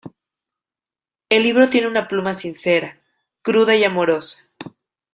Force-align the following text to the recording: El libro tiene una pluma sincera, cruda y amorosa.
El 1.29 1.43
libro 1.43 1.69
tiene 1.69 1.85
una 1.85 2.07
pluma 2.07 2.33
sincera, 2.33 2.99
cruda 3.43 3.75
y 3.75 3.83
amorosa. 3.83 4.49